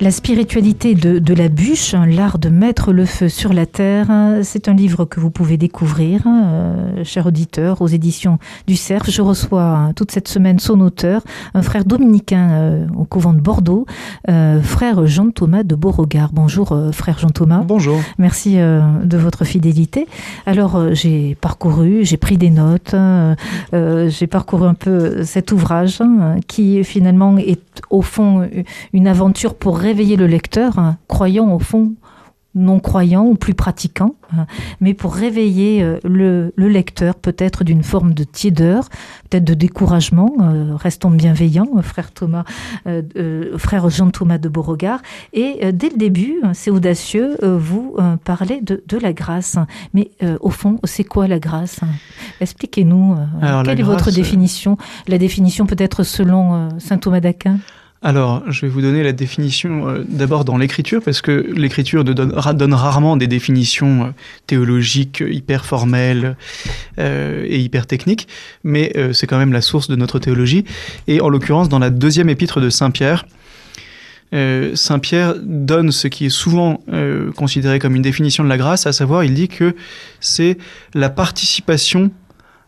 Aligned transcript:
La 0.00 0.12
spiritualité 0.12 0.94
de, 0.94 1.34
la 1.34 1.48
bûche, 1.48 1.92
l'art 1.92 2.38
de 2.38 2.48
mettre 2.48 2.92
le 2.92 3.04
feu 3.04 3.28
sur 3.28 3.52
la 3.52 3.66
terre, 3.66 4.06
c'est 4.44 4.68
un 4.68 4.72
livre 4.72 5.04
que 5.04 5.18
vous 5.18 5.30
pouvez 5.30 5.56
découvrir, 5.56 6.22
euh, 6.24 7.02
cher 7.02 7.26
auditeur, 7.26 7.82
aux 7.82 7.88
éditions 7.88 8.38
du 8.68 8.76
Cerf. 8.76 9.10
Je 9.10 9.22
reçois 9.22 9.90
toute 9.96 10.12
cette 10.12 10.28
semaine 10.28 10.60
son 10.60 10.80
auteur, 10.80 11.22
un 11.52 11.62
frère 11.62 11.84
dominicain 11.84 12.50
euh, 12.52 12.86
au 12.96 13.06
couvent 13.06 13.32
de 13.32 13.40
Bordeaux, 13.40 13.86
euh, 14.28 14.62
frère 14.62 15.04
Jean-Thomas 15.04 15.64
de 15.64 15.74
Beauregard. 15.74 16.30
Bonjour, 16.32 16.78
frère 16.92 17.18
Jean-Thomas. 17.18 17.64
Bonjour. 17.66 17.98
Merci 18.18 18.54
de 18.56 19.16
votre 19.16 19.44
fidélité. 19.44 20.06
Alors, 20.46 20.94
j'ai 20.94 21.36
parcouru, 21.40 22.04
j'ai 22.04 22.18
pris 22.18 22.38
des 22.38 22.50
notes, 22.50 22.94
j'ai 23.72 24.26
parcouru 24.28 24.68
un 24.68 24.74
peu 24.74 25.24
cet 25.24 25.50
ouvrage 25.50 26.00
hein, 26.00 26.36
qui 26.46 26.84
finalement 26.84 27.36
est 27.36 27.67
au 27.90 28.02
fond 28.02 28.48
une 28.92 29.06
aventure 29.06 29.54
pour 29.54 29.78
réveiller 29.78 30.16
le 30.16 30.26
lecteur, 30.26 30.78
hein, 30.78 30.98
croyant 31.08 31.54
au 31.54 31.58
fond 31.58 31.94
non 32.58 32.80
croyant 32.80 33.24
ou 33.24 33.34
plus 33.34 33.54
pratiquant, 33.54 34.14
hein, 34.36 34.46
mais 34.80 34.94
pour 34.94 35.14
réveiller 35.14 35.82
euh, 35.82 35.98
le, 36.04 36.52
lecteur 36.56 37.14
peut-être 37.14 37.64
d'une 37.64 37.82
forme 37.82 38.12
de 38.12 38.24
tiédeur, 38.24 38.88
peut-être 39.30 39.44
de 39.44 39.54
découragement. 39.54 40.34
Euh, 40.40 40.74
restons 40.76 41.10
bienveillants, 41.10 41.68
euh, 41.76 41.82
frère 41.82 42.10
Thomas, 42.10 42.44
frère 43.56 43.88
Jean 43.88 44.10
Thomas 44.10 44.38
de 44.38 44.48
Beauregard. 44.48 45.00
Et 45.32 45.72
dès 45.72 45.90
le 45.90 45.96
début, 45.96 46.40
hein, 46.42 46.52
c'est 46.52 46.70
audacieux, 46.70 47.36
vous 47.42 47.96
parlez 48.24 48.60
de, 48.60 48.82
la 49.00 49.12
grâce. 49.12 49.56
Mais 49.94 50.10
au 50.40 50.50
fond, 50.50 50.80
c'est 50.84 51.04
quoi 51.04 51.28
la 51.28 51.38
grâce 51.38 51.80
Expliquez-nous. 52.40 53.16
quelle 53.64 53.80
est 53.80 53.82
votre 53.82 54.10
définition? 54.10 54.76
La 55.06 55.18
définition 55.18 55.66
peut-être 55.66 56.02
selon 56.02 56.68
saint 56.78 56.98
Thomas 56.98 57.20
d'Aquin? 57.20 57.58
Alors, 58.00 58.44
je 58.48 58.60
vais 58.60 58.68
vous 58.68 58.80
donner 58.80 59.02
la 59.02 59.12
définition 59.12 59.88
euh, 59.88 60.04
d'abord 60.08 60.44
dans 60.44 60.56
l'écriture, 60.56 61.02
parce 61.02 61.20
que 61.20 61.32
l'écriture 61.56 62.04
donne, 62.04 62.74
rarement 62.74 63.16
des 63.16 63.26
définitions 63.26 64.04
euh, 64.04 64.10
théologiques 64.46 65.22
hyper 65.28 65.66
formelles 65.66 66.36
euh, 67.00 67.44
et 67.48 67.58
hyper 67.58 67.88
techniques, 67.88 68.28
mais 68.62 68.92
c'est 69.12 69.26
quand 69.26 69.38
même 69.38 69.52
la 69.52 69.60
source 69.60 69.88
de 69.88 69.96
notre 69.96 70.18
théologie. 70.18 70.64
Et 71.08 71.20
en 71.20 71.28
l'occurrence, 71.28 71.68
dans 71.68 71.78
la 71.78 71.90
deuxième 71.90 72.28
épître 72.28 72.60
de 72.60 72.70
Saint 72.70 72.90
Pierre, 72.90 73.26
Saint 74.30 74.98
Pierre 74.98 75.34
donne 75.40 75.90
ce 75.90 76.06
qui 76.06 76.26
est 76.26 76.30
souvent 76.30 76.82
considéré 77.36 77.78
comme 77.78 77.96
une 77.96 78.02
définition 78.02 78.44
de 78.44 78.48
la 78.48 78.58
grâce, 78.58 78.86
à 78.86 78.92
savoir, 78.92 79.24
il 79.24 79.34
dit 79.34 79.48
que 79.48 79.74
c'est 80.20 80.58
la 80.94 81.08
participation 81.08 82.10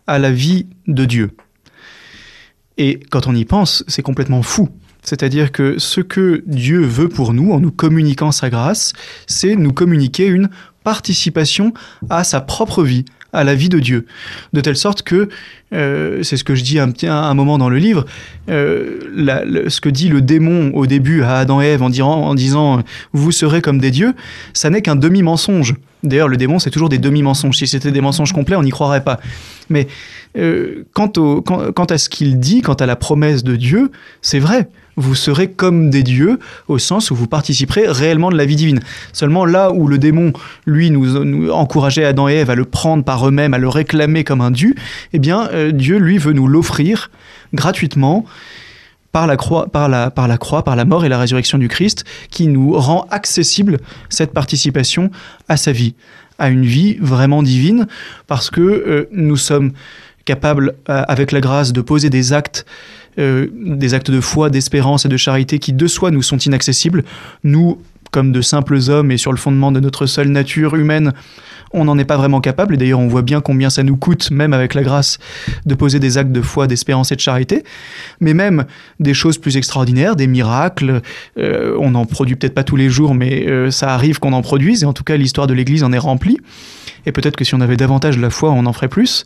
à 0.06 0.18
la 0.18 0.30
vie 0.30 0.66
de 0.86 1.04
Dieu. 1.04 1.32
Et 2.78 3.00
quand 3.10 3.26
on 3.26 3.34
y 3.34 3.44
pense, 3.44 3.84
c'est 3.88 4.02
complètement 4.02 4.42
fou 4.42 4.70
c'est-à-dire 5.02 5.52
que 5.52 5.78
ce 5.78 6.00
que 6.00 6.42
Dieu 6.46 6.80
veut 6.80 7.08
pour 7.08 7.32
nous 7.32 7.52
en 7.52 7.60
nous 7.60 7.70
communiquant 7.70 8.32
sa 8.32 8.50
grâce, 8.50 8.92
c'est 9.26 9.56
nous 9.56 9.72
communiquer 9.72 10.26
une 10.26 10.50
participation 10.84 11.72
à 12.08 12.24
sa 12.24 12.40
propre 12.40 12.82
vie, 12.82 13.04
à 13.32 13.44
la 13.44 13.54
vie 13.54 13.68
de 13.68 13.78
Dieu. 13.78 14.06
De 14.52 14.60
telle 14.60 14.76
sorte 14.76 15.02
que, 15.02 15.28
euh, 15.72 16.22
c'est 16.22 16.36
ce 16.36 16.44
que 16.44 16.54
je 16.54 16.64
dis 16.64 16.78
un, 16.78 16.92
un, 17.02 17.34
moment 17.34 17.58
dans 17.58 17.68
le 17.68 17.78
livre, 17.78 18.06
euh, 18.48 19.66
ce 19.68 19.80
que 19.80 19.88
dit 19.88 20.08
le 20.08 20.20
démon 20.20 20.72
au 20.74 20.86
début 20.86 21.22
à 21.22 21.38
Adam 21.38 21.60
et 21.60 21.66
Ève 21.66 21.82
en, 21.82 21.90
en 22.02 22.34
disant 22.34 22.82
Vous 23.12 23.32
serez 23.32 23.62
comme 23.62 23.78
des 23.78 23.90
dieux, 23.90 24.14
ça 24.52 24.70
n'est 24.70 24.82
qu'un 24.82 24.96
demi-mensonge. 24.96 25.74
D'ailleurs, 26.02 26.28
le 26.28 26.36
démon, 26.36 26.58
c'est 26.58 26.70
toujours 26.70 26.88
des 26.88 26.98
demi-mensonges. 26.98 27.56
Si 27.56 27.66
c'était 27.66 27.92
des 27.92 28.00
mensonges 28.00 28.32
complets, 28.32 28.56
on 28.56 28.62
n'y 28.62 28.70
croirait 28.70 29.04
pas. 29.04 29.20
Mais 29.68 29.86
euh, 30.36 30.86
quant, 30.92 31.12
au, 31.16 31.42
quant, 31.42 31.84
à 31.84 31.98
ce 31.98 32.08
qu'il 32.08 32.38
dit, 32.38 32.62
quant 32.62 32.74
à 32.74 32.86
la 32.86 32.96
promesse 32.96 33.44
de 33.44 33.56
Dieu, 33.56 33.90
c'est 34.22 34.38
vrai 34.38 34.68
vous 34.96 35.14
serez 35.14 35.50
comme 35.50 35.88
des 35.88 36.02
dieux, 36.02 36.38
au 36.68 36.78
sens 36.78 37.10
où 37.10 37.14
vous 37.14 37.26
participerez 37.26 37.86
réellement 37.88 38.30
de 38.30 38.36
la 38.36 38.44
vie 38.44 38.56
divine. 38.56 38.80
Seulement 39.12 39.46
là 39.46 39.72
où 39.72 39.88
le 39.88 39.98
démon, 39.98 40.32
lui, 40.66 40.90
nous, 40.90 41.50
encourageait 41.50 42.04
Adam 42.04 42.28
et 42.28 42.34
Ève 42.34 42.50
à 42.50 42.54
le 42.54 42.64
prendre 42.66 43.02
par 43.02 43.26
eux-mêmes, 43.26 43.54
à 43.54 43.58
le 43.58 43.68
réclamer 43.68 44.24
comme 44.24 44.42
un 44.42 44.50
dieu, 44.50 44.74
eh 45.12 45.18
bien, 45.18 45.48
euh, 45.52 45.72
Dieu, 45.72 45.96
lui, 45.96 46.18
veut 46.18 46.32
nous 46.32 46.46
l'offrir 46.46 47.10
gratuitement 47.54 48.26
par 49.12 49.26
la, 49.26 49.36
croix, 49.36 49.66
par, 49.66 49.88
la, 49.88 50.10
par 50.10 50.28
la 50.28 50.38
croix, 50.38 50.64
par 50.64 50.76
la 50.76 50.84
mort 50.84 51.04
et 51.04 51.08
la 51.08 51.18
résurrection 51.18 51.58
du 51.58 51.68
Christ, 51.68 52.04
qui 52.30 52.46
nous 52.46 52.72
rend 52.72 53.06
accessible 53.10 53.78
cette 54.08 54.32
participation 54.32 55.10
à 55.48 55.56
sa 55.56 55.72
vie, 55.72 55.94
à 56.38 56.50
une 56.50 56.64
vie 56.64 56.96
vraiment 57.00 57.42
divine, 57.42 57.86
parce 58.26 58.50
que 58.50 58.60
euh, 58.60 59.08
nous 59.12 59.36
sommes 59.36 59.72
capables, 60.24 60.74
euh, 60.88 61.02
avec 61.08 61.32
la 61.32 61.40
grâce, 61.40 61.72
de 61.72 61.80
poser 61.80 62.10
des 62.10 62.32
actes 62.32 62.66
euh, 63.18 63.48
des 63.52 63.92
actes 63.92 64.10
de 64.10 64.20
foi, 64.20 64.50
d'espérance 64.50 65.04
et 65.04 65.08
de 65.08 65.16
charité 65.16 65.58
qui 65.58 65.72
de 65.72 65.86
soi 65.88 66.12
nous 66.12 66.22
sont 66.22 66.38
inaccessibles. 66.38 67.02
Nous, 67.42 67.82
comme 68.10 68.32
de 68.32 68.40
simples 68.40 68.78
hommes 68.88 69.10
et 69.10 69.16
sur 69.16 69.32
le 69.32 69.38
fondement 69.38 69.72
de 69.72 69.80
notre 69.80 70.06
seule 70.06 70.28
nature 70.28 70.74
humaine, 70.74 71.12
on 71.72 71.84
n'en 71.84 71.98
est 71.98 72.04
pas 72.04 72.16
vraiment 72.16 72.40
capable. 72.40 72.74
Et 72.74 72.76
d'ailleurs, 72.76 72.98
on 72.98 73.06
voit 73.06 73.22
bien 73.22 73.40
combien 73.40 73.70
ça 73.70 73.82
nous 73.82 73.96
coûte, 73.96 74.30
même 74.30 74.52
avec 74.52 74.74
la 74.74 74.82
grâce, 74.82 75.18
de 75.66 75.74
poser 75.74 76.00
des 76.00 76.18
actes 76.18 76.32
de 76.32 76.42
foi, 76.42 76.66
d'espérance 76.66 77.12
et 77.12 77.16
de 77.16 77.20
charité. 77.20 77.62
Mais 78.20 78.34
même 78.34 78.64
des 78.98 79.14
choses 79.14 79.38
plus 79.38 79.56
extraordinaires, 79.56 80.16
des 80.16 80.26
miracles. 80.26 81.00
Euh, 81.38 81.76
on 81.78 81.92
n'en 81.92 82.06
produit 82.06 82.36
peut-être 82.36 82.54
pas 82.54 82.64
tous 82.64 82.76
les 82.76 82.90
jours, 82.90 83.14
mais 83.14 83.46
euh, 83.46 83.70
ça 83.70 83.94
arrive 83.94 84.18
qu'on 84.18 84.32
en 84.32 84.42
produise. 84.42 84.82
Et 84.82 84.86
en 84.86 84.92
tout 84.92 85.04
cas, 85.04 85.16
l'histoire 85.16 85.46
de 85.46 85.54
l'Église 85.54 85.84
en 85.84 85.92
est 85.92 85.98
remplie. 85.98 86.38
Et 87.06 87.12
peut-être 87.12 87.36
que 87.36 87.44
si 87.44 87.54
on 87.54 87.60
avait 87.60 87.76
davantage 87.76 88.18
la 88.18 88.30
foi, 88.30 88.50
on 88.50 88.66
en 88.66 88.72
ferait 88.72 88.88
plus. 88.88 89.24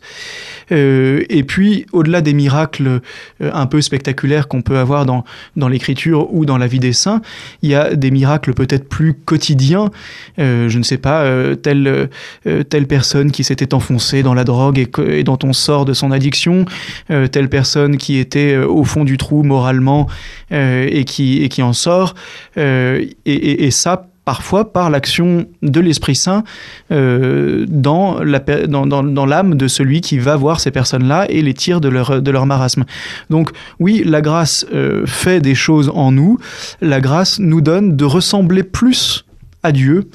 Euh, 0.71 1.23
et 1.29 1.43
puis, 1.43 1.85
au-delà 1.91 2.21
des 2.21 2.33
miracles 2.33 3.01
un 3.41 3.65
peu 3.65 3.81
spectaculaires 3.81 4.47
qu'on 4.47 4.61
peut 4.61 4.77
avoir 4.77 5.05
dans, 5.05 5.23
dans 5.55 5.67
l'écriture 5.67 6.33
ou 6.33 6.45
dans 6.45 6.57
la 6.57 6.67
vie 6.67 6.79
des 6.79 6.93
saints, 6.93 7.21
il 7.61 7.69
y 7.69 7.75
a 7.75 7.95
des 7.95 8.11
miracles 8.11 8.53
peut-être 8.53 8.87
plus 8.87 9.13
quotidiens. 9.13 9.89
je 10.37 10.77
ne 10.77 10.83
sais 10.83 10.97
pas, 10.97 11.25
tel 11.55 12.09
euh, 12.47 12.63
telle 12.63 12.87
personne 12.87 13.31
qui 13.31 13.43
s'était 13.43 13.73
enfoncée 13.73 14.23
dans 14.23 14.33
la 14.33 14.43
drogue 14.43 14.79
et, 14.79 15.23
dont 15.23 15.39
on 15.43 15.53
sort 15.53 15.85
de 15.85 15.93
son 15.93 16.11
addiction, 16.11 16.65
euh, 17.09 17.27
telle 17.27 17.49
personne 17.49 17.97
qui 17.97 18.17
était 18.17 18.53
euh, 18.53 18.67
au 18.67 18.83
fond 18.83 19.03
du 19.03 19.17
trou 19.17 19.43
moralement 19.43 20.07
et, 20.51 21.05
qui, 21.05 21.43
et 21.43 21.49
qui 21.49 21.61
en 21.61 21.73
sort. 21.73 22.13
Et, 22.55 23.71
ça, 23.71 24.07
parfois 24.25 24.73
par 24.73 24.89
l'action 24.89 25.45
de 25.61 25.79
l'Esprit 25.79 26.15
Saint 26.15 26.43
dans 26.89 28.23
l'âme 28.23 28.67
dans, 28.67 28.85
dans, 28.87 29.43
de 29.43 29.67
celui 29.67 30.01
qui 30.01 30.17
va 30.17 30.35
voir 30.35 30.59
ces 30.59 30.71
personnes-là 30.71 31.25
et 31.29 31.41
les 31.41 31.53
tire 31.53 31.79
de 31.79 31.89
leur, 31.89 32.21
de 32.21 32.31
leur 32.31 32.45
marasme. 32.45 32.85
Donc 33.29 33.51
oui, 33.79 34.03
la 34.05 34.21
grâce 34.21 34.65
fait 35.05 35.39
des 35.39 35.55
choses 35.55 35.91
en 35.93 36.11
nous, 36.11 36.39
la 36.81 37.01
grâce 37.01 37.39
nous 37.39 37.61
donne 37.61 37.95
de 37.95 38.05
ressembler 38.05 38.63
plus 38.63 39.25
à 39.63 39.71
Dieu 39.71 40.09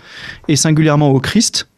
et 0.48 0.56
singulièrement 0.56 1.10
au 1.10 1.20
Christ 1.20 1.68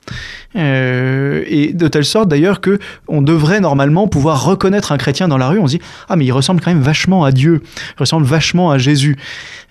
euh, 0.57 1.43
et 1.47 1.73
de 1.73 1.89
telle 1.89 2.05
sorte 2.05 2.29
d'ailleurs 2.29 2.61
que 2.61 2.79
on 3.09 3.23
devrait 3.23 3.61
normalement 3.61 4.09
pouvoir 4.09 4.45
reconnaître 4.45 4.93
un 4.93 4.99
chrétien 4.99 5.29
dans 5.29 5.39
la 5.39 5.49
rue. 5.49 5.59
On 5.59 5.67
se 5.67 5.77
dit 5.77 5.83
ah 6.09 6.17
mais 6.17 6.27
il 6.27 6.33
ressemble 6.33 6.61
quand 6.61 6.71
même 6.71 6.83
vachement 6.83 7.25
à 7.25 7.33
Dieu, 7.33 7.63
il 7.97 8.01
ressemble 8.01 8.27
vachement 8.27 8.71
à 8.71 8.79
Jésus, 8.79 9.17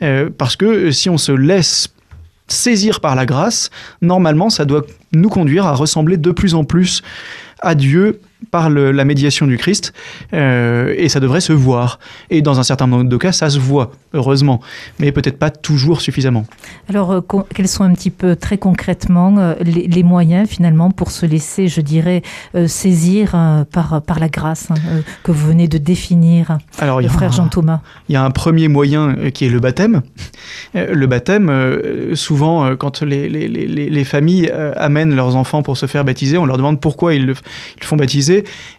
euh, 0.02 0.30
parce 0.36 0.56
que 0.56 0.92
si 0.92 1.10
on 1.10 1.18
se 1.18 1.32
laisse 1.32 1.90
saisir 2.52 3.00
par 3.00 3.16
la 3.16 3.26
grâce, 3.26 3.70
normalement 4.02 4.50
ça 4.50 4.66
doit 4.66 4.84
nous 5.14 5.30
conduire 5.30 5.66
à 5.66 5.74
ressembler 5.74 6.18
de 6.18 6.32
plus 6.32 6.54
en 6.54 6.64
plus 6.64 7.02
à 7.62 7.76
Dieu 7.76 8.20
par 8.50 8.70
la 8.70 9.06
médiation 9.06 9.46
du 9.46 9.58
Christ, 9.58 9.94
euh, 10.34 10.94
et 10.98 11.10
ça 11.10 11.20
devrait 11.20 11.42
se 11.42 11.54
voir. 11.54 12.00
Et 12.30 12.42
dans 12.42 12.60
un 12.60 12.64
certain 12.64 12.88
nombre 12.88 13.04
de 13.04 13.18
cas, 13.18 13.32
ça 13.32 13.50
se 13.50 13.60
voit, 13.60 13.92
heureusement, 14.14 14.62
mais 15.00 15.12
peut-être 15.12 15.38
pas 15.38 15.52
toujours 15.52 16.02
suffisamment. 16.02 16.46
Alors, 16.90 17.12
euh, 17.12 17.22
quels 17.54 17.68
sont 17.68 17.84
un 17.84 17.94
petit 17.94 18.10
peu 18.10 18.36
très 18.36 18.58
concrètement 18.58 19.38
euh, 19.38 19.54
les, 19.62 20.02
moyens 20.02 20.50
finalement 20.50 20.90
pour 20.90 21.12
se 21.12 21.28
laisser, 21.28 21.68
je 21.68 21.80
dirais, 21.80 22.24
saisir 22.66 23.36
par, 23.72 24.02
par 24.02 24.20
la 24.20 24.30
grâce 24.30 24.72
hein, 24.72 25.02
que 25.24 25.32
vous 25.32 25.48
venez 25.48 25.68
de 25.68 25.78
définir, 25.78 26.58
Alors, 26.80 27.02
le 27.02 27.08
frère 27.08 27.32
Jean-Thomas? 27.32 27.82
Il 28.10 28.14
y 28.14 28.16
a 28.16 28.24
un 28.24 28.32
premier 28.32 28.68
moyen 28.68 29.16
qui 29.32 29.46
est 29.46 29.50
le 29.50 29.60
baptême. 29.60 30.02
le 30.74 31.06
baptême, 31.06 32.16
souvent, 32.16 32.76
quand 32.76 33.04
les, 33.04 33.30
les, 33.30 33.48
les, 33.48 33.68
les 33.68 34.04
familles 34.04 34.52
amènent 34.76 35.16
leurs 35.16 35.36
enfants 35.36 35.62
pour 35.62 35.78
se 35.78 35.86
faire 35.86 36.04
baptiser, 36.04 36.40
on 36.40 36.46
leur 36.46 36.58
demande 36.58 36.82
pourquoi 36.82 37.14
ils 37.14 37.28
le, 37.28 37.36
ils 37.78 37.84
font 37.84 37.96
baptiser 37.96 38.31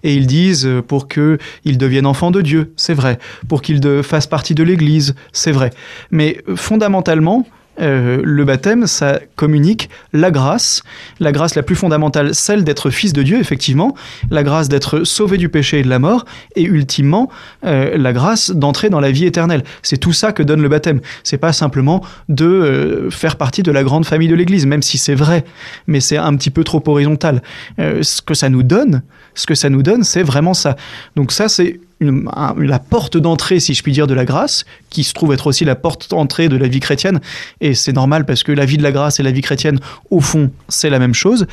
et 0.03 0.15
ils 0.15 0.27
disent 0.27 0.67
euh, 0.67 0.83
pour 0.83 1.09
qu'ils 1.09 1.79
deviennent 1.79 2.07
enfants 2.07 2.31
de 2.31 2.41
Dieu, 2.41 2.73
c'est 2.77 2.95
vrai, 2.95 3.19
pour 3.49 3.63
qu'ils 3.63 4.03
fassent 4.03 4.27
partie 4.27 4.55
de 4.55 4.63
l'Église, 4.63 5.15
c'est 5.33 5.53
vrai. 5.53 5.71
Mais 6.11 6.39
euh, 6.49 6.57
fondamentalement, 6.57 7.47
euh, 7.81 8.21
le 8.23 8.45
baptême, 8.45 8.87
ça 8.87 9.21
communique 9.37 9.89
la 10.13 10.31
grâce, 10.31 10.83
la 11.21 11.33
grâce 11.33 11.55
la 11.55 11.63
plus 11.63 11.75
fondamentale, 11.75 12.35
celle 12.35 12.65
d'être 12.65 12.91
fils 12.91 13.13
de 13.13 13.23
Dieu, 13.23 13.39
effectivement, 13.39 13.95
la 14.31 14.43
grâce 14.43 14.69
d'être 14.69 15.05
sauvé 15.05 15.39
du 15.39 15.49
péché 15.49 15.79
et 15.79 15.83
de 15.83 15.89
la 15.89 15.99
mort, 15.99 16.25
et 16.55 16.65
ultimement, 16.65 17.31
euh, 17.65 17.97
la 17.97 18.13
grâce 18.13 18.51
d'entrer 18.51 18.91
dans 18.91 19.01
la 19.01 19.11
vie 19.11 19.25
éternelle. 19.25 19.65
C'est 19.83 19.97
tout 19.97 20.13
ça 20.13 20.33
que 20.33 20.43
donne 20.43 20.61
le 20.61 20.69
baptême. 20.69 21.01
C'est 21.25 21.39
pas 21.39 21.53
simplement 21.53 22.05
de 22.29 22.45
euh, 22.45 23.11
faire 23.11 23.37
partie 23.37 23.63
de 23.63 23.73
la 23.73 23.83
grande 23.83 24.05
famille 24.05 24.29
de 24.29 24.35
l'Église, 24.35 24.67
même 24.67 24.83
si 24.83 24.99
c'est 24.99 25.15
vrai, 25.15 25.45
mais 25.87 26.01
c'est 26.01 26.19
un 26.19 26.35
petit 26.37 26.51
peu 26.51 26.65
trop 26.65 26.83
horizontal. 26.87 27.43
ce 27.79 28.21
que 28.23 28.35
ça 28.35 28.49
nous 28.49 28.63
donne, 28.63 29.03
ce 29.35 29.47
que 29.47 29.55
ça 29.55 29.71
nous 29.71 29.83
donne, 29.83 30.05
c'est 30.05 30.23
vraiment 30.23 30.55
ça. 30.55 30.77
Donc 31.17 31.33
ça, 31.33 31.49
c'est 31.49 31.81
la 32.01 32.79
porte 32.79 33.17
d'entrée, 33.17 33.61
si 33.61 33.75
je 33.75 33.83
puis 33.83 33.93
dire, 33.93 34.07
de 34.07 34.15
la 34.15 34.25
grâce, 34.25 34.65
qui 34.91 35.05
se 35.05 35.13
trouve 35.13 35.33
être 35.33 35.47
aussi 35.47 35.65
la 35.65 35.75
porte 35.75 36.11
d'entrée 36.11 36.49
de 36.49 36.57
la 36.57 36.69
vie 36.69 36.81
chrétienne. 36.81 37.21
Et 37.61 37.75
c'est 37.75 37.93
normal 37.93 38.25
parce 38.27 38.43
que 38.43 38.53
la 38.53 38.65
vie 38.65 38.77
de 38.77 38.83
la 38.83 38.93
grâce 38.93 39.21
et 39.21 39.23
la 39.23 39.31
vie 39.31 39.41
chrétienne, 39.41 39.79
au 40.11 40.21
fond, 40.21 40.51
c'est 40.69 40.91
la 40.91 40.99
même 40.99 41.15
chose. 41.15 41.47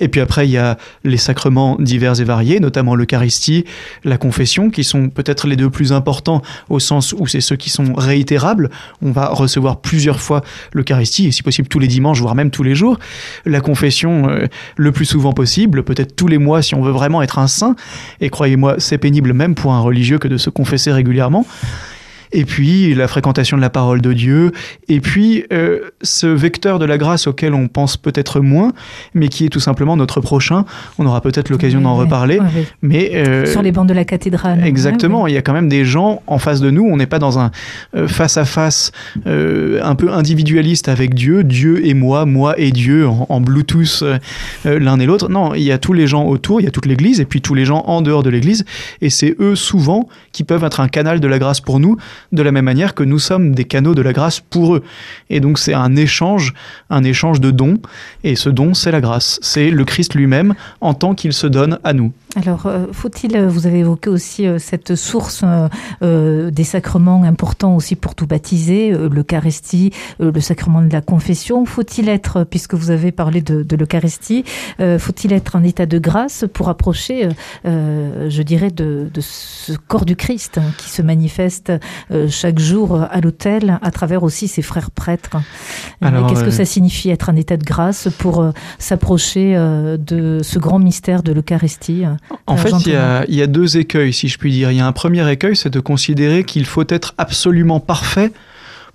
Et 0.00 0.08
puis 0.08 0.20
après, 0.20 0.46
il 0.46 0.50
y 0.50 0.58
a 0.58 0.78
les 1.04 1.16
sacrements 1.16 1.76
divers 1.78 2.20
et 2.20 2.24
variés, 2.24 2.60
notamment 2.60 2.94
l'Eucharistie, 2.94 3.64
la 4.04 4.16
confession, 4.16 4.70
qui 4.70 4.84
sont 4.84 5.08
peut-être 5.08 5.46
les 5.46 5.56
deux 5.56 5.70
plus 5.70 5.92
importants 5.92 6.42
au 6.68 6.78
sens 6.78 7.12
où 7.12 7.26
c'est 7.26 7.40
ceux 7.40 7.56
qui 7.56 7.70
sont 7.70 7.94
réitérables. 7.94 8.70
On 9.02 9.12
va 9.12 9.28
recevoir 9.28 9.80
plusieurs 9.80 10.20
fois 10.20 10.42
l'Eucharistie, 10.72 11.26
et 11.26 11.32
si 11.32 11.42
possible 11.42 11.68
tous 11.68 11.78
les 11.78 11.88
dimanches, 11.88 12.20
voire 12.20 12.34
même 12.34 12.50
tous 12.50 12.62
les 12.62 12.74
jours. 12.74 12.98
La 13.44 13.60
confession 13.60 14.28
euh, 14.28 14.46
le 14.76 14.92
plus 14.92 15.04
souvent 15.04 15.32
possible, 15.32 15.82
peut-être 15.82 16.16
tous 16.16 16.28
les 16.28 16.38
mois 16.38 16.62
si 16.62 16.74
on 16.74 16.82
veut 16.82 16.92
vraiment 16.92 17.22
être 17.22 17.38
un 17.38 17.46
saint. 17.46 17.76
Et 18.20 18.30
croyez-moi, 18.30 18.76
c'est 18.78 18.98
pénible 18.98 19.32
même 19.32 19.54
pour 19.54 19.72
un 19.72 19.80
religieux 19.90 20.18
que 20.18 20.28
de 20.28 20.38
se 20.38 20.50
confesser 20.50 20.92
régulièrement 20.92 21.44
et 22.32 22.44
puis 22.44 22.94
la 22.94 23.08
fréquentation 23.08 23.56
de 23.56 23.62
la 23.62 23.70
parole 23.70 24.00
de 24.00 24.12
Dieu, 24.12 24.52
et 24.88 25.00
puis 25.00 25.44
euh, 25.52 25.80
ce 26.02 26.26
vecteur 26.26 26.78
de 26.78 26.84
la 26.84 26.98
grâce 26.98 27.26
auquel 27.26 27.54
on 27.54 27.68
pense 27.68 27.96
peut-être 27.96 28.40
moins, 28.40 28.72
mais 29.14 29.28
qui 29.28 29.46
est 29.46 29.48
tout 29.48 29.60
simplement 29.60 29.96
notre 29.96 30.20
prochain. 30.20 30.64
On 30.98 31.06
aura 31.06 31.20
peut-être 31.20 31.48
l'occasion 31.48 31.80
d'en 31.80 31.96
reparler. 31.96 32.38
Mais 32.82 33.12
euh, 33.14 33.46
sur 33.46 33.62
les 33.62 33.72
bancs 33.72 33.86
de 33.86 33.94
la 33.94 34.04
cathédrale. 34.04 34.64
Exactement. 34.64 35.26
Il 35.26 35.34
y 35.34 35.36
a 35.36 35.42
quand 35.42 35.52
même 35.52 35.68
des 35.68 35.84
gens 35.84 36.22
en 36.26 36.38
face 36.38 36.60
de 36.60 36.70
nous. 36.70 36.84
On 36.84 36.96
n'est 36.96 37.06
pas 37.06 37.18
dans 37.18 37.38
un 37.38 37.50
face 38.06 38.36
à 38.36 38.44
face 38.44 38.92
un 39.26 39.94
peu 39.94 40.12
individualiste 40.12 40.88
avec 40.88 41.14
Dieu, 41.14 41.44
Dieu 41.44 41.86
et 41.86 41.94
moi, 41.94 42.26
moi 42.26 42.54
et 42.58 42.70
Dieu 42.70 43.06
en, 43.06 43.40
Bluetooth 43.40 44.04
euh, 44.66 44.78
l'un 44.78 44.98
et 44.98 45.06
l'autre. 45.06 45.28
Non, 45.28 45.54
il 45.54 45.62
y 45.62 45.72
a 45.72 45.78
tous 45.78 45.92
les 45.92 46.06
gens 46.06 46.24
autour, 46.24 46.60
il 46.60 46.64
y 46.64 46.66
a 46.66 46.70
toute 46.70 46.86
l'Église, 46.86 47.20
et 47.20 47.24
puis 47.24 47.40
tous 47.40 47.54
les 47.54 47.64
gens 47.64 47.82
en 47.86 48.02
dehors 48.02 48.22
de 48.22 48.30
l'Église, 48.30 48.64
et 49.00 49.10
c'est 49.10 49.34
eux 49.40 49.54
souvent 49.54 50.08
qui 50.32 50.44
peuvent 50.44 50.64
être 50.64 50.80
un 50.80 50.88
canal 50.88 51.20
de 51.20 51.28
la 51.28 51.38
grâce 51.38 51.60
pour 51.60 51.80
nous 51.80 51.96
de 52.32 52.42
la 52.42 52.52
même 52.52 52.64
manière 52.64 52.94
que 52.94 53.02
nous 53.02 53.18
sommes 53.18 53.54
des 53.54 53.64
canaux 53.64 53.94
de 53.94 54.02
la 54.02 54.12
grâce 54.12 54.40
pour 54.40 54.76
eux. 54.76 54.82
Et 55.28 55.40
donc 55.40 55.58
c'est 55.58 55.74
un 55.74 55.96
échange, 55.96 56.54
un 56.88 57.04
échange 57.04 57.40
de 57.40 57.50
dons, 57.50 57.78
et 58.24 58.36
ce 58.36 58.48
don, 58.48 58.74
c'est 58.74 58.90
la 58.90 59.00
grâce. 59.00 59.38
C'est 59.42 59.70
le 59.70 59.84
Christ 59.84 60.14
lui-même 60.14 60.54
en 60.80 60.94
tant 60.94 61.14
qu'il 61.14 61.32
se 61.32 61.46
donne 61.46 61.78
à 61.84 61.92
nous. 61.92 62.12
Alors, 62.36 62.66
euh, 62.66 62.86
faut-il, 62.92 63.36
euh, 63.36 63.48
vous 63.48 63.66
avez 63.66 63.80
évoqué 63.80 64.08
aussi 64.08 64.46
euh, 64.46 64.58
cette 64.58 64.94
source 64.94 65.44
des 66.00 66.64
sacrements 66.64 67.22
importants 67.24 67.74
aussi 67.74 67.96
pour 67.96 68.14
tout 68.14 68.26
baptiser, 68.26 68.90
l'Eucharistie, 68.92 69.92
le 70.18 70.40
sacrement 70.40 70.82
de 70.82 70.92
la 70.92 71.00
confession. 71.00 71.64
Faut-il 71.64 72.08
être, 72.08 72.44
puisque 72.44 72.74
vous 72.74 72.90
avez 72.90 73.12
parlé 73.12 73.40
de, 73.42 73.62
de 73.62 73.76
l'Eucharistie, 73.76 74.44
faut-il 74.78 75.32
être 75.32 75.56
en 75.56 75.62
état 75.62 75.86
de 75.86 75.98
grâce 75.98 76.44
pour 76.52 76.68
approcher, 76.68 77.28
je 77.64 78.42
dirais, 78.42 78.70
de, 78.70 79.10
de, 79.12 79.20
ce 79.20 79.72
corps 79.72 80.04
du 80.04 80.16
Christ 80.16 80.58
hein, 80.58 80.72
qui 80.78 80.90
se 80.90 81.02
manifeste 81.02 81.72
chaque 82.28 82.58
jour 82.58 83.00
à 83.00 83.20
l'autel 83.20 83.78
à 83.82 83.90
travers 83.90 84.22
aussi 84.22 84.48
ses 84.48 84.62
frères 84.62 84.90
prêtres? 84.90 85.36
Qu'est-ce 86.00 86.44
que 86.44 86.50
ça 86.50 86.64
signifie 86.64 87.10
être 87.10 87.28
en 87.28 87.36
état 87.36 87.56
de 87.56 87.64
grâce 87.64 88.08
pour 88.18 88.52
s'approcher 88.78 89.54
de 89.54 90.40
ce 90.42 90.58
grand 90.58 90.78
mystère 90.78 91.22
de 91.22 91.32
l'Eucharistie 91.32 92.04
en 92.46 92.56
fait, 92.56 92.72
il 92.86 93.34
y, 93.34 93.42
a, 93.42 93.46
deux 93.46 93.76
écueils, 93.76 94.12
si 94.12 94.28
je 94.28 94.38
puis 94.38 94.52
dire. 94.52 94.70
Il 94.70 94.76
y 94.76 94.80
a 94.80 94.86
un 94.86 94.92
premier 94.92 95.28
écueil, 95.30 95.56
c'est 95.56 95.70
de 95.70 95.80
considérer 95.80 96.44
qu'il 96.44 96.64
faut 96.64 96.84
être 96.88 97.14
absolument 97.18 97.80
parfait 97.80 98.32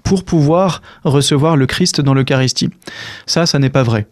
pour 0.03 0.23
pouvoir 0.23 0.81
recevoir 1.03 1.57
le 1.57 1.65
Christ 1.65 2.01
dans 2.01 2.13
l'Eucharistie. 2.13 2.69
Ça, 3.25 3.45
ça 3.45 3.59
n'est 3.59 3.69
pas 3.69 3.83
vrai. 3.83 4.07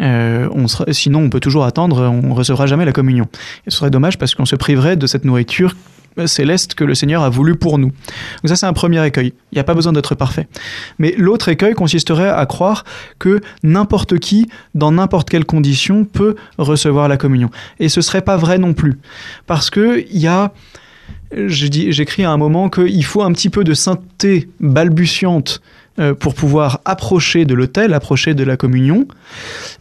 Euh, 0.00 0.48
on 0.52 0.66
sinon, 0.92 1.20
on 1.20 1.30
peut 1.30 1.40
toujours 1.40 1.64
attendre, 1.64 2.08
on 2.08 2.28
ne 2.28 2.32
recevra 2.32 2.66
jamais 2.66 2.84
la 2.84 2.92
communion. 2.92 3.28
Et 3.66 3.70
ce 3.70 3.78
serait 3.78 3.90
dommage 3.90 4.18
parce 4.18 4.34
qu'on 4.34 4.46
se 4.46 4.56
priverait 4.56 4.96
de 4.96 5.06
cette 5.06 5.24
nourriture 5.24 5.74
céleste 6.26 6.74
que 6.74 6.84
le 6.84 6.94
Seigneur 6.94 7.22
a 7.22 7.30
voulu 7.30 7.54
pour 7.54 7.78
nous. 7.78 7.88
Donc 7.88 8.48
ça, 8.48 8.56
c'est 8.56 8.66
un 8.66 8.72
premier 8.72 9.04
écueil. 9.06 9.32
Il 9.52 9.56
n'y 9.56 9.60
a 9.60 9.64
pas 9.64 9.74
besoin 9.74 9.92
d'être 9.92 10.14
parfait. 10.14 10.48
Mais 10.98 11.14
l'autre 11.16 11.48
écueil 11.48 11.74
consisterait 11.74 12.30
à 12.30 12.44
croire 12.46 12.84
que 13.18 13.40
n'importe 13.62 14.18
qui, 14.18 14.48
dans 14.74 14.92
n'importe 14.92 15.28
quelle 15.30 15.44
condition, 15.44 16.04
peut 16.04 16.36
recevoir 16.58 17.08
la 17.08 17.16
communion. 17.16 17.50
Et 17.78 17.88
ce 17.88 18.00
serait 18.00 18.22
pas 18.22 18.36
vrai 18.36 18.58
non 18.58 18.74
plus. 18.74 18.98
Parce 19.46 19.70
qu'il 19.70 20.06
y 20.12 20.26
a 20.26 20.52
j'écris 21.32 22.24
à 22.24 22.30
un 22.30 22.36
moment 22.36 22.68
qu'il 22.68 23.04
faut 23.04 23.22
un 23.22 23.32
petit 23.32 23.50
peu 23.50 23.64
de 23.64 23.74
sainteté 23.74 24.48
balbutiante 24.58 25.60
pour 26.18 26.34
pouvoir 26.34 26.80
approcher 26.84 27.44
de 27.44 27.54
l'autel, 27.54 27.92
approcher 27.94 28.34
de 28.34 28.44
la 28.44 28.56
communion. 28.56 29.06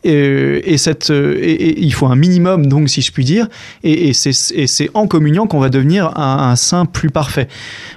Et, 0.04 0.77
cette, 0.77 1.10
et, 1.10 1.81
il 1.81 1.94
faut 1.94 2.07
un 2.07 2.16
minimum, 2.16 2.66
donc, 2.68 2.89
si 2.89 3.01
je 3.01 3.12
puis 3.12 3.24
dire. 3.24 3.48
Et, 3.83 4.13
c'est 4.13 4.89
en 4.94 5.07
communion 5.07 5.48
qu'on 5.48 5.60
va 5.60 5.69
devenir 5.69 6.18
un, 6.18 6.56
saint 6.56 6.86
plus 6.86 7.10
parfait. 7.10 7.48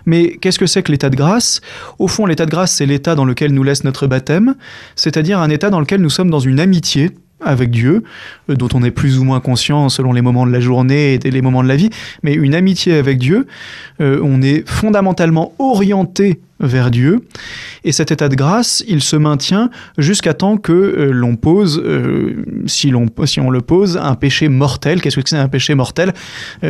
Mais 0.07 0.37
qu'est-ce 0.41 0.59
que 0.59 0.67
c'est 0.67 0.83
que 0.83 0.93
l'état 0.93 1.11
de 1.11 1.17
grâce? 1.17 1.61
Au 1.99 2.09
fond, 2.09 2.27
l'état 2.27 2.47
de 2.47 2.51
grâce, 2.51 2.73
c'est 2.73 2.87
l'état 2.87 3.15
dans 3.15 3.25
lequel 3.25 3.53
nous 3.53 3.63
laisse 3.63 3.85
notre 3.85 4.07
baptême, 4.07 4.55
c'est-à-dire 4.97 5.39
un 5.41 5.51
état 5.51 5.71
dans 5.71 5.81
lequel 5.81 6.01
nous 6.01 6.11
sommes 6.11 6.31
dans 6.31 6.41
une 6.41 6.61
amitié 6.61 7.11
avec 7.45 7.71
Dieu, 7.71 8.05
euh, 8.49 8.55
dont 8.55 8.69
on 8.75 8.83
est 8.83 8.91
plus 8.91 9.19
ou 9.19 9.25
moins 9.25 9.41
conscient 9.41 9.89
selon 9.89 10.13
les 10.13 10.23
moments 10.23 10.47
de 10.47 10.53
la 10.53 10.61
journée 10.61 11.15
et 11.15 11.31
les 11.31 11.43
moments 11.43 11.63
de 11.63 11.69
la 11.69 11.77
vie, 11.77 11.91
mais 12.23 12.35
une 12.35 12.55
amitié 12.55 12.95
avec 12.95 13.19
Dieu, 13.19 13.47
euh, 14.01 14.21
on 14.23 14.43
est 14.43 14.69
fondamentalement 14.69 15.53
orienté 15.59 16.41
vers 16.62 16.91
Dieu, 16.91 17.20
et 17.85 17.93
cet 17.93 18.11
état 18.11 18.29
de 18.29 18.35
grâce, 18.35 18.82
il 18.88 19.03
se 19.03 19.17
maintient 19.17 19.70
jusqu'à 19.99 20.35
temps 20.35 20.56
que 20.56 20.73
euh, 20.73 21.11
l'on 21.12 21.37
pose, 21.37 21.82
si, 22.67 22.91
l'on, 22.91 23.06
si 23.25 23.41
on 23.41 23.50
le 23.50 23.61
pose, 23.61 23.97
un 23.97 24.14
péché 24.14 24.49
mortel. 24.49 25.00
Qu'est-ce 25.00 25.20
que 25.20 25.29
c'est 25.29 25.37
un 25.37 25.49
péché 25.49 25.75
mortel? 25.75 26.12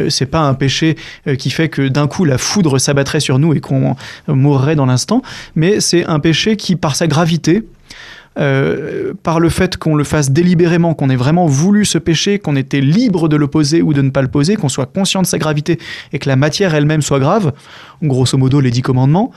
C'est 0.09 0.27
pas 0.27 0.41
un 0.41 0.55
péché 0.55 0.97
qui 1.39 1.51
fait 1.51 1.69
que 1.69 1.89
d'un 1.89 2.07
coup 2.07 2.25
la 2.25 2.39
foudre 2.39 2.79
s'abattrait 2.79 3.21
sur 3.21 3.39
nous 3.39 3.55
et 3.55 3.61
qu'on 3.61 3.97
mourrait 4.29 4.77
dans 4.77 4.87
l'instant, 4.87 5.23
mais 5.55 5.81
c'est 5.81 6.05
un 6.07 6.19
péché 6.21 6.57
qui, 6.57 6.77
par 6.77 6.97
sa 6.97 7.07
gravité, 7.07 7.65
euh, 8.39 9.13
par 9.23 9.41
le 9.41 9.49
fait 9.49 9.77
qu'on 9.77 9.95
le 9.95 10.05
fasse 10.05 10.31
délibérément, 10.31 10.95
qu'on 10.95 11.11
ait 11.11 11.17
vraiment 11.17 11.47
voulu 11.47 11.85
ce 11.85 11.99
péché, 11.99 12.39
qu'on 12.39 12.57
était 12.57 12.81
libre 12.81 13.29
de 13.29 13.37
le 13.37 13.47
poser 13.47 13.83
ou 13.83 13.93
de 13.93 14.01
ne 14.01 14.11
pas 14.11 14.23
le 14.23 14.29
poser, 14.29 14.57
qu'on 14.57 14.69
soit 14.69 14.87
conscient 14.87 15.23
de 15.23 15.27
sa 15.27 15.39
gravité 15.39 15.79
et 16.13 16.19
que 16.19 16.29
la 16.29 16.37
matière 16.37 16.75
elle-même 16.75 17.03
soit 17.03 17.21
grave, 17.21 17.53
grosso 18.03 18.39
modo 18.39 18.61
les 18.61 18.71
dix 18.71 18.83
commandements. 18.83 19.33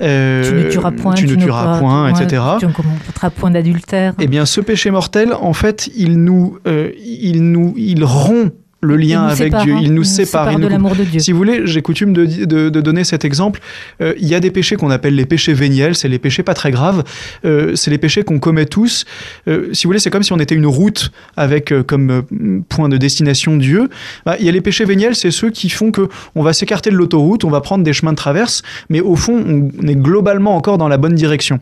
Euh, 0.00 0.42
tu 0.48 0.54
ne 0.54 0.70
tueras 0.70 0.90
point, 0.90 1.14
tu, 1.14 1.26
ne 1.26 1.36
tueras 1.36 1.78
point, 1.78 2.08
etc. 2.08 2.42
Tu 2.58 2.66
ne 2.66 2.72
commettras 2.72 3.30
point 3.30 3.50
d'adultère. 3.50 4.14
Eh 4.18 4.26
bien, 4.26 4.44
ce 4.44 4.60
péché 4.60 4.90
mortel, 4.90 5.34
en 5.34 5.52
fait, 5.52 5.88
il 5.96 6.22
nous, 6.22 6.58
euh, 6.66 6.90
il 6.98 7.44
nous, 7.52 7.74
il 7.76 8.04
rompt 8.04 8.52
le 8.82 8.96
lien 8.96 9.22
avec 9.22 9.54
Dieu. 9.62 9.76
Il 9.80 9.94
nous 9.94 10.02
sépare. 10.02 10.50
il 10.50 10.58
nous 10.58 10.64
de 10.64 10.68
l'amour 10.68 10.96
de 10.96 11.04
Dieu. 11.04 11.20
Si 11.20 11.30
vous 11.30 11.38
voulez, 11.38 11.62
j'ai 11.64 11.82
coutume 11.82 12.12
de, 12.12 12.26
de, 12.26 12.68
de, 12.68 12.80
donner 12.80 13.04
cet 13.04 13.24
exemple. 13.24 13.60
Euh, 14.00 14.12
il 14.18 14.26
y 14.26 14.34
a 14.34 14.40
des 14.40 14.50
péchés 14.50 14.74
qu'on 14.74 14.90
appelle 14.90 15.14
les 15.14 15.24
péchés 15.24 15.54
véniels, 15.54 15.94
c'est 15.94 16.08
les 16.08 16.18
péchés 16.18 16.42
pas 16.42 16.54
très 16.54 16.72
graves. 16.72 17.04
Euh, 17.44 17.76
c'est 17.76 17.92
les 17.92 17.98
péchés 17.98 18.24
qu'on 18.24 18.40
commet 18.40 18.66
tous. 18.66 19.04
Euh, 19.46 19.68
si 19.72 19.84
vous 19.84 19.90
voulez, 19.90 20.00
c'est 20.00 20.10
comme 20.10 20.24
si 20.24 20.32
on 20.32 20.40
était 20.40 20.56
une 20.56 20.66
route 20.66 21.12
avec 21.36 21.72
comme 21.86 22.24
point 22.68 22.88
de 22.88 22.96
destination 22.96 23.56
Dieu. 23.56 23.88
Bah, 24.26 24.36
il 24.40 24.46
y 24.46 24.48
a 24.48 24.52
les 24.52 24.60
péchés 24.60 24.84
véniels, 24.84 25.14
c'est 25.14 25.30
ceux 25.30 25.50
qui 25.50 25.68
font 25.68 25.92
que 25.92 26.08
on 26.34 26.42
va 26.42 26.52
s'écarter 26.52 26.90
de 26.90 26.96
l'autoroute, 26.96 27.44
on 27.44 27.50
va 27.50 27.60
prendre 27.60 27.84
des 27.84 27.92
chemins 27.92 28.12
de 28.12 28.16
traverse, 28.16 28.62
mais 28.90 29.00
au 29.00 29.14
fond, 29.14 29.70
on 29.80 29.86
est 29.86 29.94
globalement 29.94 30.56
encore 30.56 30.78
dans 30.78 30.88
la 30.88 30.96
bonne 30.96 31.14
direction. 31.14 31.60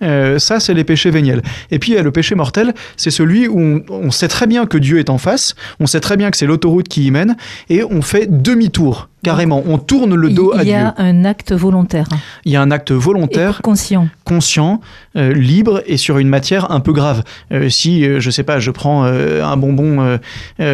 Ça, 0.00 0.60
c'est 0.60 0.72
les 0.72 0.84
péchés 0.84 1.10
véniels. 1.10 1.42
Et 1.70 1.78
puis, 1.78 1.92
il 1.92 1.94
y 1.94 1.98
a 1.98 2.02
le 2.02 2.10
péché 2.10 2.34
mortel, 2.34 2.72
c'est 2.96 3.10
celui 3.10 3.48
où 3.48 3.60
on, 3.60 3.82
on, 3.90 4.10
sait 4.10 4.28
très 4.28 4.46
bien 4.46 4.64
que 4.64 4.78
Dieu 4.78 4.98
est 4.98 5.10
en 5.10 5.18
face, 5.18 5.54
on 5.78 5.86
sait 5.86 6.00
très 6.00 6.16
bien 6.16 6.30
que 6.30 6.38
c'est 6.40 6.46
l'autoroute 6.46 6.88
qui 6.88 7.04
y 7.04 7.10
mène, 7.10 7.36
et 7.68 7.84
on 7.84 8.00
fait 8.00 8.26
demi-tour. 8.42 9.10
Carrément, 9.22 9.62
on 9.66 9.76
tourne 9.76 10.14
le 10.14 10.30
dos 10.30 10.52
à 10.52 10.64
Dieu. 10.64 10.64
Il 10.64 10.70
y 10.70 10.74
a 10.74 10.94
un 10.96 11.26
acte 11.26 11.52
volontaire. 11.52 12.06
Il 12.46 12.52
y 12.52 12.56
a 12.56 12.62
un 12.62 12.70
acte 12.70 12.90
volontaire, 12.90 13.60
conscient, 13.60 14.08
conscient, 14.24 14.80
euh, 15.14 15.34
libre 15.34 15.82
et 15.84 15.98
sur 15.98 16.16
une 16.16 16.28
matière 16.28 16.70
un 16.70 16.80
peu 16.80 16.94
grave. 16.94 17.22
Euh, 17.52 17.68
si 17.68 18.06
euh, 18.06 18.18
je 18.18 18.30
sais 18.30 18.44
pas, 18.44 18.58
je 18.60 18.70
prends 18.70 19.04
euh, 19.04 19.44
un 19.44 19.58
bonbon 19.58 20.18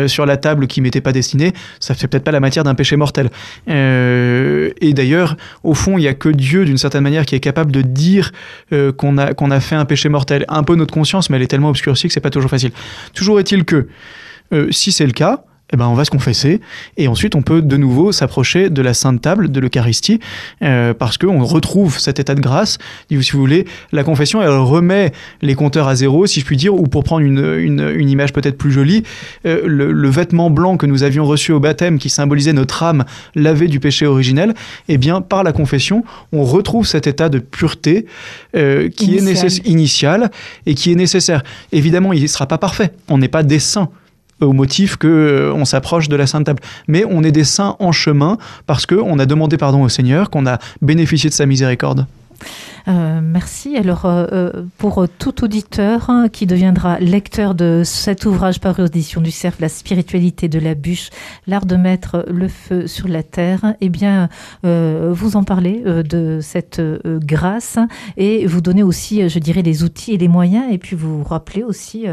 sur 0.06 0.26
la 0.26 0.36
table 0.36 0.68
qui 0.68 0.80
m'était 0.80 1.00
pas 1.00 1.10
destiné, 1.10 1.52
ça 1.80 1.94
fait 1.94 2.06
peut-être 2.06 2.22
pas 2.22 2.30
la 2.30 2.38
matière 2.38 2.62
d'un 2.62 2.76
péché 2.76 2.94
mortel. 2.96 3.30
et 3.66 4.92
d'ailleurs, 4.92 5.36
au 5.64 5.74
fond, 5.74 5.98
il 5.98 6.04
y 6.04 6.08
a 6.08 6.14
que 6.14 6.28
Dieu, 6.28 6.64
d'une 6.64 6.78
certaine 6.78 7.02
manière, 7.02 7.26
qui 7.26 7.34
est 7.34 7.40
capable 7.40 7.72
de 7.72 7.82
dire 7.82 8.30
qu'on 8.70 9.18
a 9.18 9.34
qu'on 9.34 9.50
a 9.50 9.58
fait 9.58 9.74
un 9.74 9.84
péché 9.84 10.08
mortel. 10.08 10.44
Un 10.48 10.62
peu 10.62 10.76
notre 10.76 10.94
conscience, 10.94 11.30
mais 11.30 11.36
elle 11.36 11.42
est 11.42 11.48
tellement 11.48 11.70
obscurcie 11.70 12.06
que 12.06 12.14
c'est 12.14 12.20
pas 12.20 12.30
toujours 12.30 12.50
facile. 12.50 12.70
Toujours 13.12 13.40
est-il 13.40 13.64
que 13.64 13.88
si 14.70 14.92
c'est 14.92 15.06
le 15.06 15.12
cas, 15.12 15.42
eh 15.72 15.76
ben, 15.76 15.86
on 15.88 15.94
va 15.94 16.04
se 16.04 16.10
confesser 16.10 16.60
et 16.96 17.08
ensuite 17.08 17.34
on 17.34 17.42
peut 17.42 17.60
de 17.60 17.76
nouveau 17.76 18.12
s'approcher 18.12 18.70
de 18.70 18.82
la 18.82 18.94
Sainte 18.94 19.20
Table, 19.20 19.50
de 19.50 19.60
l'Eucharistie, 19.60 20.20
euh, 20.62 20.94
parce 20.94 21.18
qu'on 21.18 21.44
retrouve 21.44 21.98
cet 21.98 22.20
état 22.20 22.34
de 22.34 22.40
grâce. 22.40 22.78
Si 23.10 23.16
vous 23.16 23.38
voulez, 23.38 23.66
la 23.90 24.04
confession, 24.04 24.40
elle 24.40 24.50
remet 24.50 25.12
les 25.42 25.54
compteurs 25.54 25.88
à 25.88 25.96
zéro, 25.96 26.26
si 26.26 26.40
je 26.40 26.44
puis 26.44 26.56
dire, 26.56 26.74
ou 26.74 26.84
pour 26.84 27.02
prendre 27.02 27.24
une, 27.24 27.58
une, 27.58 28.08
image 28.08 28.32
peut-être 28.32 28.56
plus 28.56 28.70
jolie, 28.70 29.02
euh, 29.44 29.62
le, 29.66 30.08
vêtement 30.08 30.50
blanc 30.50 30.76
que 30.76 30.86
nous 30.86 31.02
avions 31.02 31.24
reçu 31.24 31.50
au 31.50 31.58
baptême, 31.58 31.98
qui 31.98 32.10
symbolisait 32.10 32.52
notre 32.52 32.84
âme 32.84 33.04
lavée 33.34 33.66
du 33.66 33.80
péché 33.80 34.06
originel, 34.06 34.54
eh 34.88 34.98
bien, 34.98 35.20
par 35.20 35.42
la 35.42 35.52
confession, 35.52 36.04
on 36.32 36.44
retrouve 36.44 36.86
cet 36.86 37.08
état 37.08 37.28
de 37.28 37.40
pureté 37.40 38.06
euh, 38.56 38.88
qui 38.88 39.18
est 39.18 39.20
nécessaire, 39.20 39.66
initial 39.66 40.30
et 40.64 40.74
qui 40.74 40.92
est 40.92 40.96
nécessaire. 40.96 41.42
Évidemment, 41.72 42.12
il 42.12 42.22
ne 42.22 42.26
sera 42.28 42.46
pas 42.46 42.58
parfait. 42.58 42.92
On 43.08 43.18
n'est 43.18 43.28
pas 43.28 43.42
des 43.42 43.58
saints 43.58 43.90
au 44.40 44.52
motif 44.52 44.96
que 44.96 45.06
euh, 45.06 45.52
on 45.54 45.64
s'approche 45.64 46.08
de 46.08 46.16
la 46.16 46.26
Sainte 46.26 46.46
Table. 46.46 46.60
Mais 46.88 47.04
on 47.08 47.22
est 47.22 47.32
des 47.32 47.44
saints 47.44 47.76
en 47.78 47.92
chemin 47.92 48.38
parce 48.66 48.86
qu'on 48.86 49.18
a 49.18 49.26
demandé 49.26 49.56
pardon 49.56 49.82
au 49.82 49.88
Seigneur, 49.88 50.30
qu'on 50.30 50.46
a 50.46 50.58
bénéficié 50.82 51.30
de 51.30 51.34
sa 51.34 51.46
miséricorde. 51.46 52.06
Euh, 52.88 53.20
merci. 53.20 53.76
Alors, 53.76 54.04
euh, 54.04 54.26
euh, 54.32 54.52
pour 54.78 55.06
tout 55.18 55.44
auditeur 55.44 56.08
hein, 56.08 56.28
qui 56.30 56.46
deviendra 56.46 57.00
lecteur 57.00 57.54
de 57.54 57.82
cet 57.84 58.26
ouvrage 58.26 58.60
par 58.60 58.78
audition 58.78 59.20
du 59.20 59.30
Cercle, 59.30 59.62
La 59.62 59.68
spiritualité 59.68 60.48
de 60.48 60.58
la 60.58 60.74
bûche, 60.74 61.10
l'art 61.46 61.66
de 61.66 61.76
mettre 61.76 62.24
le 62.28 62.48
feu 62.48 62.86
sur 62.86 63.08
la 63.08 63.22
terre, 63.22 63.74
eh 63.80 63.88
bien, 63.88 64.28
vous 64.62 65.36
en 65.36 65.44
parlez 65.44 65.82
de 65.82 66.40
cette 66.42 66.80
grâce 67.06 67.78
et 68.16 68.46
vous 68.46 68.60
donnez 68.60 68.82
aussi, 68.82 69.28
je 69.28 69.38
dirais, 69.38 69.62
les 69.62 69.82
outils 69.82 70.12
et 70.12 70.18
les 70.18 70.28
moyens. 70.28 70.64
Et 70.70 70.78
puis, 70.78 70.96
vous 70.96 71.24
rappelez 71.24 71.62
aussi 71.62 72.06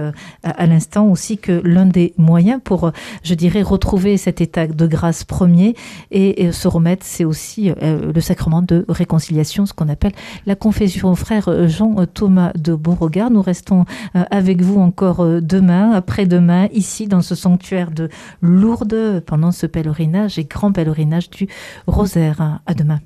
à, 0.43 0.65
l'instant 0.65 1.07
aussi 1.07 1.37
que 1.37 1.61
l'un 1.63 1.85
des 1.85 2.13
moyens 2.17 2.59
pour, 2.63 2.91
je 3.23 3.33
dirais, 3.33 3.61
retrouver 3.61 4.17
cet 4.17 4.41
état 4.41 4.67
de 4.67 4.87
grâce 4.87 5.23
premier 5.23 5.75
et 6.11 6.51
se 6.51 6.67
remettre, 6.67 7.05
c'est 7.05 7.25
aussi 7.25 7.71
le 7.81 8.21
sacrement 8.21 8.61
de 8.61 8.85
réconciliation, 8.87 9.65
ce 9.65 9.73
qu'on 9.73 9.89
appelle 9.89 10.12
la 10.45 10.55
confession 10.55 11.15
frère 11.15 11.67
Jean-Thomas 11.67 12.51
de 12.55 12.73
Beauregard. 12.73 13.31
Nous 13.31 13.41
restons 13.41 13.85
euh, 14.15 14.23
avec 14.31 14.61
vous 14.61 14.79
encore 14.79 15.21
euh, 15.21 15.41
demain, 15.41 15.91
après-demain, 15.91 16.67
ici 16.73 17.07
dans 17.07 17.21
ce 17.21 17.35
sanctuaire 17.35 17.91
de 17.91 18.09
Lourdes, 18.41 19.21
pendant 19.25 19.51
ce 19.51 19.65
pèlerinage 19.65 20.39
et 20.39 20.45
grand 20.45 20.71
pèlerinage 20.71 21.29
du 21.29 21.47
Rosaire. 21.87 22.59
À 22.65 22.73
demain. 22.73 22.99